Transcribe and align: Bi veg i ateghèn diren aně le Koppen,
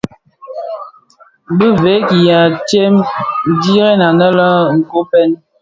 Bi 1.57 1.67
veg 1.83 2.05
i 2.21 2.23
ateghèn 2.41 2.95
diren 3.63 3.99
aně 4.07 4.27
le 4.37 4.49
Koppen, 4.89 5.29